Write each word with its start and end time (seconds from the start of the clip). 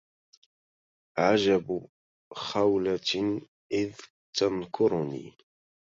عجب 1.19 1.81
خولة 2.33 3.17
إذ 3.73 3.95
تنكرني 4.37 5.37